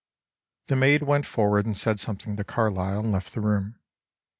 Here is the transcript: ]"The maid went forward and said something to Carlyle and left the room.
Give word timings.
]"The 0.69 0.75
maid 0.75 1.03
went 1.03 1.27
forward 1.27 1.67
and 1.67 1.77
said 1.77 1.99
something 1.99 2.35
to 2.35 2.43
Carlyle 2.43 3.01
and 3.01 3.11
left 3.11 3.33
the 3.35 3.41
room. 3.41 3.77